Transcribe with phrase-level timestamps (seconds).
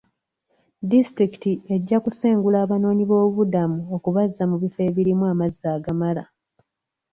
[0.89, 6.23] Disitulikiti ejja kusengula abanoonyi b'obubuddamu okubazza mu bifo ebirimu amazzi agamala.